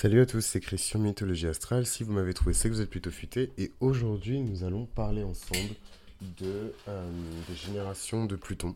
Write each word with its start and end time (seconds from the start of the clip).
Salut 0.00 0.22
à 0.22 0.24
tous, 0.24 0.40
c'est 0.40 0.60
Christian 0.60 0.98
Mythologie 0.98 1.46
Astrale. 1.46 1.84
Si 1.84 2.04
vous 2.04 2.12
m'avez 2.12 2.32
trouvé, 2.32 2.54
c'est 2.54 2.70
que 2.70 2.74
vous 2.74 2.80
êtes 2.80 2.88
plutôt 2.88 3.10
futé. 3.10 3.52
Et 3.58 3.70
aujourd'hui, 3.80 4.40
nous 4.40 4.64
allons 4.64 4.86
parler 4.86 5.22
ensemble 5.22 5.74
de, 6.38 6.72
euh, 6.88 7.10
des 7.46 7.54
générations 7.54 8.24
de 8.24 8.34
Pluton. 8.34 8.74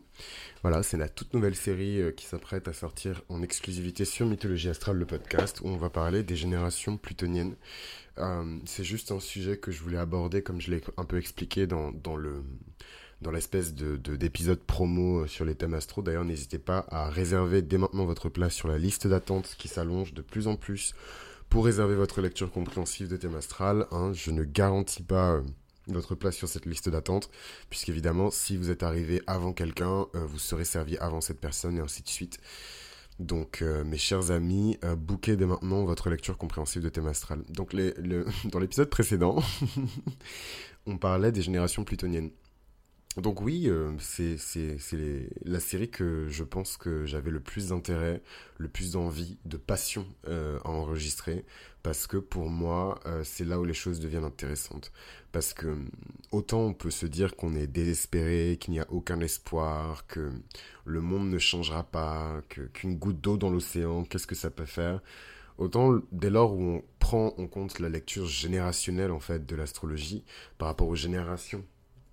Voilà, 0.61 0.83
c'est 0.83 0.97
la 0.97 1.09
toute 1.09 1.33
nouvelle 1.33 1.55
série 1.55 1.99
euh, 1.99 2.11
qui 2.11 2.27
s'apprête 2.27 2.67
à 2.67 2.73
sortir 2.73 3.23
en 3.29 3.41
exclusivité 3.41 4.05
sur 4.05 4.27
Mythologie 4.27 4.69
Astrale, 4.69 4.97
le 4.97 5.07
podcast, 5.07 5.61
où 5.61 5.67
on 5.67 5.77
va 5.77 5.89
parler 5.89 6.21
des 6.21 6.35
générations 6.35 6.95
plutoniennes. 6.95 7.55
Euh, 8.19 8.59
c'est 8.65 8.83
juste 8.83 9.11
un 9.11 9.19
sujet 9.19 9.57
que 9.57 9.71
je 9.71 9.81
voulais 9.81 9.97
aborder, 9.97 10.43
comme 10.43 10.61
je 10.61 10.69
l'ai 10.69 10.81
un 10.95 11.05
peu 11.05 11.17
expliqué 11.17 11.65
dans, 11.65 11.91
dans 11.91 12.17
le 12.17 12.43
dans 13.25 13.31
l'espèce 13.31 13.73
de, 13.73 13.97
d'épisode 14.15 14.59
promo 14.59 15.21
euh, 15.21 15.27
sur 15.27 15.45
les 15.45 15.55
thèmes 15.55 15.73
astro. 15.73 16.03
D'ailleurs, 16.03 16.25
n'hésitez 16.25 16.59
pas 16.59 16.85
à 16.89 17.09
réserver 17.09 17.63
dès 17.63 17.79
maintenant 17.79 18.05
votre 18.05 18.29
place 18.29 18.53
sur 18.53 18.67
la 18.67 18.77
liste 18.77 19.07
d'attente 19.07 19.55
qui 19.57 19.67
s'allonge 19.67 20.13
de 20.13 20.21
plus 20.21 20.47
en 20.47 20.55
plus 20.55 20.93
pour 21.49 21.65
réserver 21.65 21.95
votre 21.95 22.21
lecture 22.21 22.51
compréhensive 22.51 23.07
de 23.07 23.17
thème 23.17 23.33
astral. 23.33 23.87
Hein. 23.91 24.13
Je 24.13 24.29
ne 24.29 24.43
garantis 24.43 25.01
pas 25.01 25.33
euh, 25.33 25.41
votre 25.87 26.13
place 26.13 26.35
sur 26.35 26.47
cette 26.47 26.67
liste 26.67 26.87
d'attente, 26.87 27.31
puisqu'évidemment, 27.71 28.29
si 28.29 28.57
vous 28.57 28.69
êtes 28.69 28.83
arrivé 28.83 29.23
avant 29.25 29.53
quelqu'un, 29.53 30.05
euh, 30.13 30.25
vous 30.27 30.39
serez 30.39 30.65
servi 30.65 30.95
avant 30.97 31.19
cette 31.19 31.39
personne 31.39 31.77
et 31.77 31.81
ainsi 31.81 32.03
de 32.03 32.09
suite. 32.09 32.39
Donc, 33.17 33.61
mes 33.61 33.97
chers 33.97 34.31
amis, 34.31 34.77
bouquez 34.97 35.37
dès 35.37 35.45
maintenant 35.45 35.85
votre 35.85 36.09
lecture 36.09 36.37
compréhensive 36.37 36.83
de 36.83 36.89
thème 36.89 37.07
astral. 37.07 37.45
Donc, 37.47 37.73
dans 38.51 38.59
l'épisode 38.59 38.89
précédent, 38.89 39.41
on 40.85 40.97
parlait 40.97 41.31
des 41.31 41.41
générations 41.41 41.85
plutoniennes. 41.85 42.31
Donc 43.17 43.41
oui, 43.41 43.69
euh, 43.69 43.93
c'est 43.99 44.37
la 45.45 45.61
série 45.61 45.89
que 45.89 46.27
je 46.27 46.43
pense 46.43 46.75
que 46.75 47.05
j'avais 47.05 47.31
le 47.31 47.39
plus 47.39 47.69
d'intérêt, 47.69 48.21
le 48.57 48.67
plus 48.67 48.91
d'envie, 48.91 49.37
de 49.45 49.55
passion 49.55 50.05
euh, 50.27 50.59
à 50.65 50.69
enregistrer, 50.69 51.45
parce 51.81 52.07
que 52.07 52.17
pour 52.17 52.49
moi, 52.49 52.99
euh, 53.05 53.21
c'est 53.23 53.45
là 53.45 53.57
où 53.61 53.63
les 53.63 53.73
choses 53.73 54.01
deviennent 54.01 54.25
intéressantes. 54.25 54.91
Parce 55.31 55.53
que 55.53 55.77
autant 56.31 56.63
on 56.63 56.73
peut 56.73 56.91
se 56.91 57.05
dire 57.05 57.37
qu'on 57.37 57.55
est 57.55 57.67
désespéré, 57.67 58.57
qu'il 58.59 58.73
n'y 58.73 58.81
a 58.81 58.87
aucun 58.91 59.21
espoir, 59.21 60.07
que 60.07 60.33
le 60.83 60.99
monde 60.99 61.29
ne 61.29 61.39
changera 61.39 61.83
pas, 61.85 62.41
qu'une 62.73 62.97
goutte 62.97 63.21
d'eau 63.21 63.37
dans 63.37 63.49
l'océan, 63.49 64.03
qu'est-ce 64.03 64.27
que 64.27 64.35
ça 64.35 64.49
peut 64.49 64.65
faire? 64.65 65.01
Autant 65.57 66.01
dès 66.11 66.29
lors 66.29 66.53
où 66.53 66.61
on 66.61 66.83
prend 66.99 67.27
en 67.37 67.47
compte 67.47 67.79
la 67.79 67.87
lecture 67.87 68.25
générationnelle 68.25 69.11
en 69.11 69.21
fait 69.21 69.45
de 69.45 69.55
l'astrologie 69.55 70.25
par 70.57 70.67
rapport 70.67 70.89
aux 70.89 70.95
générations 70.95 71.63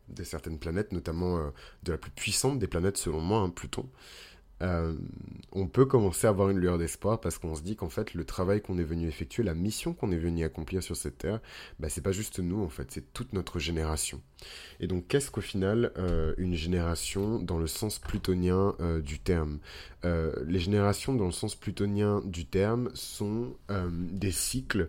de 0.09 0.25
certaines 0.25 0.59
planètes, 0.59 0.93
notamment 0.93 1.39
euh, 1.39 1.51
de 1.83 1.93
la 1.93 1.99
plus 1.99 2.11
puissante 2.11 2.59
des 2.59 2.67
planètes 2.67 2.97
selon 2.97 3.21
moi, 3.21 3.41
hein, 3.41 3.51
Pluton, 3.51 3.89
euh, 4.63 4.95
on 5.51 5.67
peut 5.67 5.87
commencer 5.87 6.29
à 6.29 6.31
avoir 6.31 6.49
une 6.51 6.59
lueur 6.59 6.79
d'espoir 6.79 7.21
parce 7.21 7.37
qu'on 7.39 7.57
se 7.57 7.63
dit 7.63 7.75
qu'en 7.75 7.89
fait 7.89 8.15
le 8.15 8.25
travail 8.25 8.63
qu'on 8.63 8.79
est 8.79 8.85
venu 8.85 9.09
effectuer, 9.09 9.43
la 9.43 9.55
mission 9.55 9.93
qu'on 9.93 10.13
est 10.13 10.19
venu 10.19 10.45
accomplir 10.45 10.85
sur 10.85 10.95
cette 10.95 11.19
terre, 11.19 11.41
bah, 11.81 11.89
c'est 11.89 12.01
pas 12.01 12.13
juste 12.13 12.39
nous 12.39 12.63
en 12.63 12.69
fait, 12.69 12.89
c'est 12.93 13.13
toute 13.13 13.33
notre 13.33 13.59
génération. 13.59 14.21
Et 14.79 14.87
donc 14.87 15.09
qu'est-ce 15.09 15.33
qu'au 15.33 15.41
final 15.41 15.91
euh, 15.97 16.35
une 16.39 16.55
génération 16.55 17.41
dans 17.41 17.59
le 17.59 17.67
sens 17.67 17.99
plutonien 17.99 18.77
du 19.03 19.19
terme? 19.19 19.59
Les 20.05 20.59
générations 20.59 21.15
dans 21.15 21.27
le 21.27 21.33
sens 21.33 21.55
plutonien 21.55 22.23
du 22.25 22.45
terme 22.45 22.91
sont 22.95 23.57
des 23.69 24.33
cycles, 24.33 24.89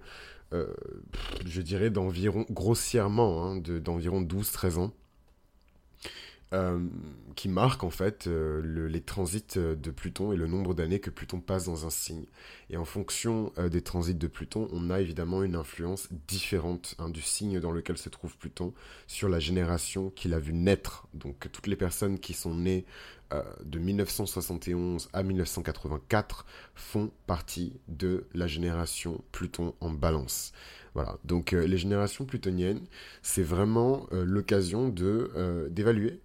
je 0.51 1.61
dirais 1.61 1.89
d'environ, 1.89 2.45
grossièrement, 2.49 3.45
hein, 3.45 3.57
d'environ 3.57 4.21
12-13 4.21 4.77
ans 4.77 4.93
qui 7.35 7.49
marque 7.49 7.83
en 7.83 7.89
fait 7.89 8.27
euh, 8.27 8.87
les 8.87 9.01
transits 9.01 9.57
euh, 9.57 9.75
de 9.75 9.91
Pluton 9.91 10.33
et 10.33 10.35
le 10.35 10.47
nombre 10.47 10.73
d'années 10.73 10.99
que 10.99 11.09
Pluton 11.09 11.39
passe 11.39 11.65
dans 11.65 11.85
un 11.85 11.89
signe. 11.89 12.25
Et 12.69 12.77
en 12.77 12.85
fonction 12.85 13.51
des 13.71 13.81
transits 13.81 14.15
de 14.15 14.27
Pluton, 14.27 14.67
on 14.71 14.89
a 14.89 14.99
évidemment 14.99 15.43
une 15.43 15.55
influence 15.55 16.09
différente 16.27 16.95
hein, 16.99 17.09
du 17.09 17.21
signe 17.21 17.59
dans 17.59 17.71
lequel 17.71 17.97
se 17.97 18.09
trouve 18.09 18.35
Pluton 18.37 18.73
sur 19.07 19.29
la 19.29 19.39
génération 19.39 20.09
qu'il 20.09 20.33
a 20.33 20.39
vu 20.39 20.53
naître. 20.53 21.07
Donc 21.13 21.51
toutes 21.51 21.67
les 21.67 21.75
personnes 21.75 22.19
qui 22.19 22.33
sont 22.33 22.55
nées 22.55 22.85
de 23.63 23.79
1971 23.79 25.09
à 25.13 25.23
1984 25.23 26.45
font 26.75 27.11
partie 27.27 27.73
de 27.87 28.27
la 28.33 28.47
génération 28.47 29.23
Pluton 29.31 29.73
en 29.79 29.89
balance. 29.89 30.51
Voilà, 30.93 31.17
donc 31.23 31.51
les 31.53 31.77
générations 31.77 32.25
plutoniennes, 32.25 32.85
c'est 33.23 33.43
vraiment 33.43 34.07
l'occasion 34.11 34.89
de 34.89 35.69
d'évaluer 35.71 36.11
euh, 36.11 36.17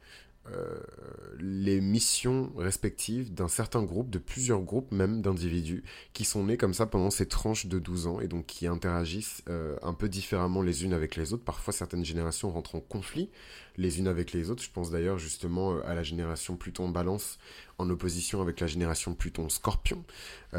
les 1.40 1.80
missions 1.80 2.52
respectives 2.56 3.32
d'un 3.32 3.48
certain 3.48 3.82
groupe, 3.82 4.10
de 4.10 4.18
plusieurs 4.18 4.60
groupes 4.60 4.92
même 4.92 5.22
d'individus, 5.22 5.84
qui 6.12 6.24
sont 6.24 6.44
nés 6.44 6.56
comme 6.56 6.74
ça 6.74 6.86
pendant 6.86 7.10
ces 7.10 7.26
tranches 7.26 7.66
de 7.66 7.78
12 7.78 8.06
ans 8.06 8.20
et 8.20 8.28
donc 8.28 8.46
qui 8.46 8.66
interagissent 8.66 9.42
euh, 9.48 9.76
un 9.82 9.92
peu 9.92 10.08
différemment 10.08 10.62
les 10.62 10.84
unes 10.84 10.92
avec 10.92 11.16
les 11.16 11.32
autres. 11.32 11.44
Parfois 11.44 11.72
certaines 11.72 12.04
générations 12.04 12.50
rentrent 12.50 12.74
en 12.74 12.80
conflit 12.80 13.30
les 13.76 13.98
unes 13.98 14.08
avec 14.08 14.32
les 14.32 14.50
autres. 14.50 14.62
Je 14.62 14.70
pense 14.70 14.90
d'ailleurs 14.90 15.18
justement 15.18 15.74
euh, 15.74 15.86
à 15.86 15.94
la 15.94 16.02
génération 16.02 16.56
Pluton 16.56 16.88
Balance 16.88 17.38
en 17.78 17.88
opposition 17.90 18.42
avec 18.42 18.60
la 18.60 18.66
génération 18.66 19.14
Pluton 19.14 19.48
Scorpion, 19.48 20.02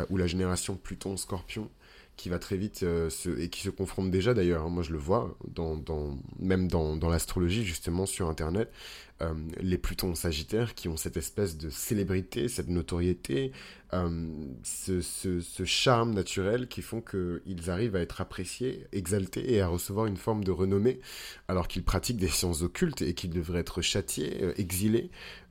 ou 0.09 0.15
la 0.15 0.25
génération 0.25 0.77
Pluton 0.77 1.17
Scorpion 1.17 1.69
qui 2.19 2.27
va 2.27 2.37
très 2.37 2.57
vite 2.57 2.83
euh, 2.83 3.09
et 3.37 3.47
qui 3.47 3.61
se 3.61 3.69
confronte 3.69 4.11
déjà 4.11 4.33
d'ailleurs, 4.33 4.65
hein, 4.65 4.69
moi 4.69 4.83
je 4.83 4.91
le 4.91 4.97
vois, 4.97 5.37
dans, 5.47 5.81
même 6.37 6.67
dans, 6.67 7.09
l'astrologie 7.09 7.63
justement 7.63 8.05
sur 8.05 8.29
Internet, 8.29 8.69
euh, 9.21 9.33
les 9.61 9.77
Plutons 9.77 10.15
Sagittaires 10.15 10.75
qui 10.75 10.89
ont 10.89 10.97
cette 10.97 11.15
espèce 11.15 11.57
de 11.57 11.69
célébrité, 11.69 12.49
cette 12.49 12.67
notoriété, 12.67 13.53
euh, 13.93 14.27
ce, 14.63 15.63
charme 15.63 16.13
naturel 16.13 16.67
qui 16.67 16.81
font 16.81 17.01
qu'ils 17.01 17.69
arrivent 17.69 17.95
à 17.95 18.01
être 18.01 18.19
appréciés, 18.19 18.85
exaltés 18.91 19.53
et 19.53 19.61
à 19.61 19.69
recevoir 19.69 20.05
une 20.05 20.17
forme 20.17 20.43
de 20.43 20.51
renommée 20.51 20.99
alors 21.47 21.69
qu'ils 21.69 21.83
pratiquent 21.83 22.17
des 22.17 22.27
sciences 22.27 22.63
occultes 22.63 23.01
et 23.01 23.13
qu'ils 23.13 23.31
devraient 23.31 23.59
être 23.59 23.81
châtiés, 23.81 24.45
exilés, 24.57 25.09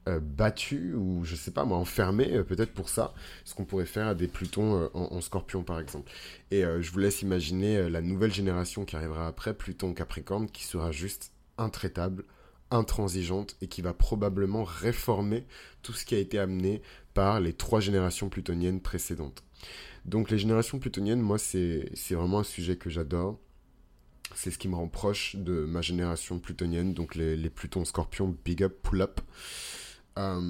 euh, 0.09 0.21
battu 0.21 0.95
ou 0.95 1.25
je 1.25 1.37
sais 1.37 1.51
pas 1.51 1.65
moi 1.65 1.77
enfermé 1.77 2.33
euh, 2.33 2.43
peut-être 2.43 2.73
pour 2.73 2.89
ça 2.89 3.13
ce 3.45 3.55
qu'on 3.55 3.65
pourrait 3.65 3.85
faire 3.85 4.07
à 4.07 4.15
des 4.15 4.27
Plutons 4.27 4.81
euh, 4.81 4.89
en, 4.95 5.21
Scorpion 5.21 5.63
par 5.63 5.79
exemple 5.79 6.11
et 6.51 6.63
je 6.63 6.91
vous 6.91 6.99
laisse 6.99 7.21
imaginer 7.23 7.91
la 7.91 8.01
nouvelle 8.01 8.33
génération 8.33 8.85
qui 8.85 8.97
arrivera 8.97 9.27
après 9.27 9.55
Pluton 9.55 9.93
Capricorne 9.93 10.49
qui 10.49 10.65
sera 10.65 10.93
juste 10.93 11.33
intraitable 11.59 12.25
intransigeante 12.71 13.57
et 13.61 13.67
qui 13.67 13.83
va 13.83 13.93
probablement 13.93 14.65
réformer 14.65 15.45
tout 15.83 15.93
ce 15.93 16.05
qui 16.05 16.15
a 16.15 16.19
été 16.19 16.39
amené 16.39 16.83
par 17.13 17.41
les 17.41 17.53
trois 17.53 17.81
générations 17.81 18.29
plutoniennes 18.29 18.81
précédentes. 18.81 19.43
Donc 20.05 20.31
les 20.31 20.39
générations 20.39 20.79
plutoniennes, 20.79 21.21
moi 21.21 21.39
c'est 21.39 21.91
vraiment 22.13 22.41
un 22.41 22.45
sujet 22.45 22.77
que 22.77 22.89
j'adore. 22.91 23.39
C'est 24.35 24.51
ce 24.51 24.59
qui 24.59 24.69
me 24.69 24.75
rend 24.75 24.89
proche 24.89 25.37
de 25.37 25.65
ma 25.65 25.81
génération 25.81 26.39
plutonienne, 26.39 26.95
donc 26.95 27.15
les, 27.15 27.37
les 27.37 27.51
Plutons 27.51 27.85
Scorpion, 27.85 28.37
big 28.45 28.63
up, 28.63 28.75
pull 28.83 29.03
up. 29.03 29.21
Euh, 30.19 30.41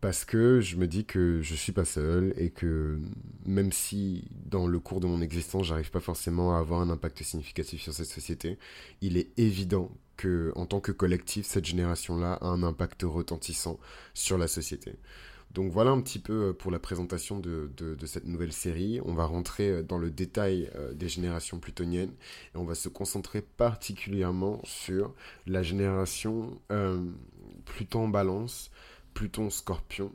parce 0.00 0.24
que 0.24 0.60
je 0.60 0.76
me 0.76 0.86
dis 0.86 1.04
que 1.04 1.42
je 1.42 1.54
suis 1.54 1.72
pas 1.72 1.84
seul 1.84 2.32
et 2.38 2.50
que 2.50 2.98
même 3.44 3.70
si 3.70 4.28
dans 4.46 4.66
le 4.66 4.78
cours 4.78 5.00
de 5.00 5.06
mon 5.06 5.20
existence 5.20 5.66
j'arrive 5.66 5.90
pas 5.90 6.00
forcément 6.00 6.56
à 6.56 6.58
avoir 6.58 6.80
un 6.80 6.88
impact 6.88 7.22
significatif 7.22 7.82
sur 7.82 7.92
cette 7.92 8.06
société, 8.06 8.58
il 9.02 9.18
est 9.18 9.28
évident 9.38 9.90
que 10.16 10.52
en 10.56 10.64
tant 10.64 10.80
que 10.80 10.92
collectif 10.92 11.44
cette 11.44 11.66
génération-là 11.66 12.34
a 12.34 12.46
un 12.46 12.62
impact 12.62 13.02
retentissant 13.02 13.78
sur 14.14 14.38
la 14.38 14.48
société. 14.48 14.94
Donc 15.52 15.72
voilà 15.72 15.90
un 15.90 16.00
petit 16.00 16.20
peu 16.20 16.50
euh, 16.50 16.52
pour 16.52 16.70
la 16.70 16.78
présentation 16.78 17.40
de, 17.40 17.70
cette 18.06 18.24
nouvelle 18.24 18.52
série. 18.52 19.00
On 19.04 19.14
va 19.14 19.24
rentrer 19.24 19.68
euh, 19.68 19.82
dans 19.82 19.98
le 19.98 20.10
détail 20.10 20.70
des 20.94 21.08
générations 21.08 21.58
plutoniennes 21.58 22.12
et 22.54 22.56
on 22.56 22.64
va 22.64 22.74
se 22.74 22.88
concentrer 22.88 23.42
particulièrement 23.42 24.60
sur 24.64 25.12
la 25.46 25.62
génération 25.62 26.58
Pluton 27.70 28.08
balance, 28.08 28.72
Pluton 29.14 29.48
scorpion, 29.48 30.12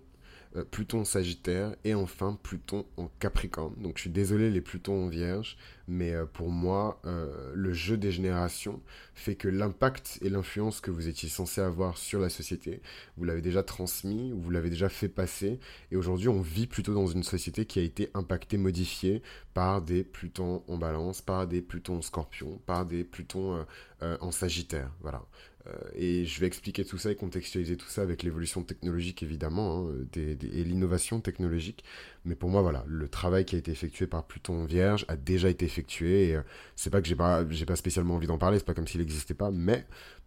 euh, 0.58 0.66
Pluton 0.70 1.06
Sagittaire 1.06 1.74
et 1.86 1.94
enfin 1.94 2.38
Pluton 2.44 2.86
en 2.98 3.10
Capricorne. 3.20 3.74
Donc 3.78 3.94
je 3.96 4.02
suis 4.02 4.10
désolé 4.10 4.52
les 4.52 4.60
Plutons 4.60 5.06
en 5.06 5.08
Vierge, 5.08 5.56
mais 5.88 6.14
euh, 6.14 6.26
pour 6.26 6.50
moi, 6.50 7.00
euh, 7.06 7.54
le 7.56 7.72
jeu 7.72 7.96
des 7.96 8.12
générations 8.12 8.82
fait 9.14 9.36
que 9.36 9.48
l'impact 9.48 10.20
et 10.22 10.30
l'influence 10.30 10.82
que 10.82 10.92
vous 10.92 11.08
étiez 11.08 11.30
censé 11.30 11.62
avoir 11.62 11.98
sur 11.98 12.20
la 12.20 12.30
société, 12.30 12.82
vous 13.16 13.24
l'avez 13.24 13.42
déjà 13.42 13.64
transmis, 13.64 14.34
ou 14.34 14.42
vous 14.42 14.52
l'avez 14.52 14.70
déjà 14.70 14.90
fait 14.90 15.10
passer, 15.10 15.58
et 15.92 15.96
aujourd'hui 15.96 16.28
on 16.28 16.42
vit 16.42 16.68
plutôt 16.68 16.94
dans 16.94 17.08
une 17.08 17.24
société 17.24 17.66
qui 17.66 17.80
a 17.80 17.84
été 17.84 18.10
impactée, 18.14 18.58
modifiée 18.58 19.24
par 19.54 19.82
des 19.82 20.04
Plutons 20.04 20.62
en 20.68 20.78
Balance, 20.78 21.22
par 21.22 21.48
des 21.48 21.62
Plutons 21.62 22.00
en 22.00 22.02
Scorpion, 22.02 22.60
par 22.66 22.86
des 22.86 23.06
Plutons 23.06 23.66
en 24.02 24.32
Sagittaire. 24.32 24.92
Voilà. 25.00 25.24
Et 25.96 26.26
je 26.26 26.40
vais 26.40 26.48
expliquer 26.48 26.86
tout 26.86 26.98
ça 26.98 27.12
et 27.12 27.16
contextualiser 27.16 27.78
tout 27.78 27.88
ça 27.88 28.02
avec 28.02 28.24
l'évolution 28.24 28.64
technologique 28.64 29.24
évidemment 29.24 29.88
hein, 29.88 30.06
et 30.16 30.64
l'innovation 30.64 31.20
technologique. 31.22 31.84
Mais 32.24 32.36
pour 32.36 32.50
moi, 32.50 32.62
voilà, 32.62 32.84
le 32.88 33.08
travail 33.08 33.46
qui 33.46 33.56
a 33.56 33.60
été 33.60 33.72
effectué 33.72 34.08
par 34.08 34.26
Pluton 34.26 34.66
Vierge 34.66 35.06
a 35.08 35.16
déjà 35.16 35.50
été 35.50 35.66
effectué. 35.66 36.30
Et 36.30 36.40
c'est 36.76 36.90
pas 36.90 37.02
que 37.02 37.08
j'ai 37.08 37.16
pas, 37.16 37.44
pas 37.44 37.76
spécialement 37.76 38.16
envie 38.16 38.28
d'en 38.28 38.38
parler, 38.38 38.60
c'est 38.60 38.66
pas 38.66 38.74
comme 38.74 38.88
s'il 38.88 39.02
n'existait 39.02 39.34
pas, 39.34 39.52
mais 39.52 39.86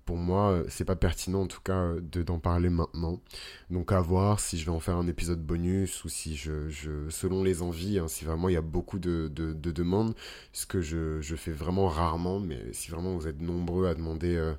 pour 0.09 0.17
moi, 0.17 0.53
euh, 0.53 0.65
c'est 0.71 0.87
pas 0.87 0.97
pertinent 0.97 1.43
en 1.43 1.47
tout 1.47 1.61
cas 1.61 1.83
euh, 1.83 2.01
de 2.01 2.23
d'en 2.23 2.39
parler 2.39 2.71
maintenant. 2.71 3.21
Donc 3.69 3.93
à 3.93 4.01
voir 4.01 4.41
si 4.41 4.57
je 4.57 4.65
vais 4.65 4.71
en 4.71 4.81
faire 4.81 4.97
un 4.97 5.07
épisode 5.07 5.45
bonus 5.45 6.03
ou 6.03 6.09
si 6.09 6.35
je, 6.35 6.71
selon 7.11 7.45
les 7.45 7.61
envies, 7.61 7.99
hein, 7.99 8.09
si 8.09 8.25
vraiment 8.25 8.49
il 8.49 8.55
y 8.55 8.57
a 8.57 8.63
beaucoup 8.63 8.99
de, 8.99 9.29
de, 9.29 9.53
demandes, 9.71 10.15
ce 10.55 10.65
que 10.65 10.81
je, 10.81 11.21
je, 11.21 11.37
fais 11.37 11.51
vraiment 11.51 11.89
rarement, 11.89 12.41
mais 12.41 12.73
si 12.73 12.91
vraiment 12.91 13.15
vous 13.17 13.29
êtes 13.29 13.43
nombreux 13.43 13.87
à 13.87 13.95
demander 13.95 14.35
euh, 14.35 14.55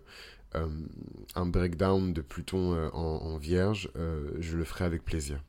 un 0.53 1.45
breakdown 1.45 2.13
de 2.13 2.21
Pluton 2.21 2.89
en, 2.93 3.37
Vierge, 3.37 3.91
je 3.95 4.57
le 4.57 4.63
ferai 4.63 4.85
avec 4.85 5.03
plaisir. 5.03 5.43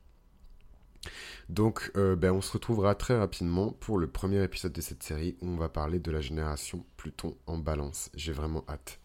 Donc, 1.49 1.91
ben, 1.95 2.31
on 2.31 2.41
se 2.41 2.51
retrouvera 2.51 2.95
très 2.95 3.17
rapidement 3.17 3.71
pour 3.71 3.97
le 3.97 4.07
premier 4.07 4.43
épisode 4.43 4.73
de 4.73 4.81
cette 4.81 5.03
série 5.03 5.35
où 5.41 5.47
on 5.47 5.57
va 5.57 5.69
parler 5.69 5.99
de 5.99 6.11
la 6.11 6.21
génération 6.21 6.85
Pluton 6.97 7.35
en 7.47 7.57
balance. 7.57 8.11
J'ai 8.15 8.33
vraiment 8.33 8.63
hâte. 8.69 8.99